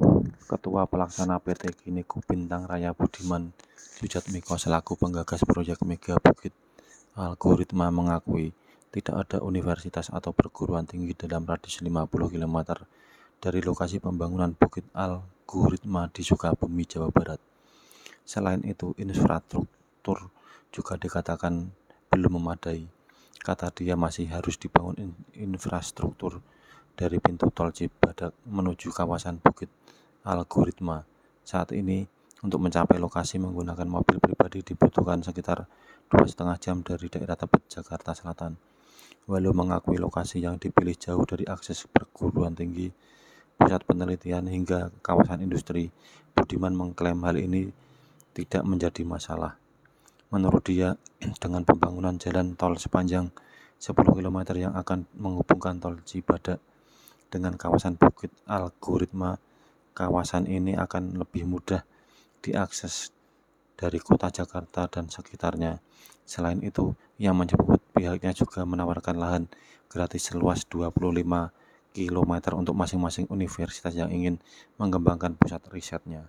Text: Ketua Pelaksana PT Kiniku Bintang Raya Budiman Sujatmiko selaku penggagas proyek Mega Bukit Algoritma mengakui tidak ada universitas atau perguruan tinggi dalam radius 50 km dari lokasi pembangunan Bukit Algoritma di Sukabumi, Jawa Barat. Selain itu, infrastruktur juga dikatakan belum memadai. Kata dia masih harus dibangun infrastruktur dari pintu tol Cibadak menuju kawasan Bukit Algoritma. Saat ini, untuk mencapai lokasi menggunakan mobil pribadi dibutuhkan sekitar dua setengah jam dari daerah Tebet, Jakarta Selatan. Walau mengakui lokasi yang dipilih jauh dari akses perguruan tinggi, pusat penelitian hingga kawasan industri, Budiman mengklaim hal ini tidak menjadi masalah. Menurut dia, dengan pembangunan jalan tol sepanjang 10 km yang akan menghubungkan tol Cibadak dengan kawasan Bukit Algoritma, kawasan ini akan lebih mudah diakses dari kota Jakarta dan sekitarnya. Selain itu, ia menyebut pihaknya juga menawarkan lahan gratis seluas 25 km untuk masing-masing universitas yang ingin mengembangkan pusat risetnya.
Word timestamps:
Ketua 0.00 0.88
Pelaksana 0.88 1.36
PT 1.44 1.76
Kiniku 1.84 2.24
Bintang 2.24 2.64
Raya 2.64 2.96
Budiman 2.96 3.52
Sujatmiko 3.76 4.56
selaku 4.56 4.96
penggagas 4.96 5.44
proyek 5.44 5.84
Mega 5.84 6.16
Bukit 6.16 6.56
Algoritma 7.12 7.92
mengakui 7.92 8.56
tidak 8.88 9.28
ada 9.28 9.38
universitas 9.44 10.08
atau 10.08 10.32
perguruan 10.32 10.88
tinggi 10.88 11.12
dalam 11.12 11.44
radius 11.44 11.84
50 11.84 12.08
km 12.08 12.56
dari 13.44 13.60
lokasi 13.60 14.00
pembangunan 14.00 14.56
Bukit 14.56 14.88
Algoritma 14.96 16.08
di 16.08 16.24
Sukabumi, 16.24 16.88
Jawa 16.88 17.12
Barat. 17.12 17.40
Selain 18.24 18.64
itu, 18.64 18.96
infrastruktur 18.96 20.32
juga 20.72 20.96
dikatakan 20.96 21.68
belum 22.08 22.40
memadai. 22.40 22.88
Kata 23.40 23.68
dia 23.72 24.00
masih 24.00 24.28
harus 24.32 24.56
dibangun 24.56 25.12
infrastruktur 25.36 26.40
dari 26.92 27.16
pintu 27.16 27.48
tol 27.48 27.72
Cibadak 27.72 28.36
menuju 28.44 28.92
kawasan 28.92 29.40
Bukit 29.40 29.72
Algoritma. 30.24 31.04
Saat 31.44 31.72
ini, 31.72 32.04
untuk 32.40 32.60
mencapai 32.64 32.96
lokasi 32.96 33.36
menggunakan 33.36 33.84
mobil 33.84 34.16
pribadi 34.16 34.64
dibutuhkan 34.64 35.20
sekitar 35.20 35.68
dua 36.08 36.24
setengah 36.24 36.56
jam 36.56 36.80
dari 36.80 37.06
daerah 37.12 37.36
Tebet, 37.36 37.68
Jakarta 37.68 38.16
Selatan. 38.16 38.56
Walau 39.28 39.52
mengakui 39.52 40.00
lokasi 40.00 40.40
yang 40.40 40.56
dipilih 40.56 40.96
jauh 40.96 41.24
dari 41.28 41.44
akses 41.44 41.84
perguruan 41.88 42.56
tinggi, 42.56 42.88
pusat 43.60 43.84
penelitian 43.84 44.48
hingga 44.48 44.88
kawasan 45.04 45.44
industri, 45.44 45.92
Budiman 46.32 46.72
mengklaim 46.72 47.20
hal 47.26 47.36
ini 47.36 47.68
tidak 48.32 48.64
menjadi 48.64 49.04
masalah. 49.04 49.60
Menurut 50.32 50.64
dia, 50.64 50.96
dengan 51.42 51.66
pembangunan 51.68 52.16
jalan 52.16 52.56
tol 52.56 52.78
sepanjang 52.80 53.28
10 53.76 53.96
km 53.96 54.38
yang 54.56 54.72
akan 54.76 55.04
menghubungkan 55.16 55.76
tol 55.82 56.00
Cibadak 56.06 56.62
dengan 57.28 57.54
kawasan 57.60 58.00
Bukit 58.00 58.32
Algoritma, 58.48 59.36
kawasan 59.96 60.46
ini 60.50 60.76
akan 60.76 61.16
lebih 61.16 61.46
mudah 61.46 61.82
diakses 62.40 63.12
dari 63.80 63.96
kota 63.96 64.28
Jakarta 64.28 64.84
dan 64.92 65.08
sekitarnya. 65.08 65.80
Selain 66.28 66.60
itu, 66.60 66.92
ia 67.16 67.32
menyebut 67.32 67.80
pihaknya 67.96 68.36
juga 68.36 68.68
menawarkan 68.68 69.16
lahan 69.16 69.44
gratis 69.88 70.28
seluas 70.28 70.68
25 70.68 70.92
km 71.96 72.32
untuk 72.54 72.76
masing-masing 72.76 73.26
universitas 73.32 73.96
yang 73.96 74.12
ingin 74.12 74.36
mengembangkan 74.76 75.34
pusat 75.34 75.64
risetnya. 75.72 76.28